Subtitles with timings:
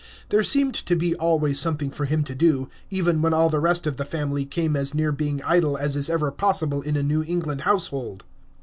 [0.29, 3.85] There seemed to be always something for him to do, even when all the rest
[3.85, 7.21] of the family came as near being idle as is ever possible in a New
[7.23, 8.23] England household.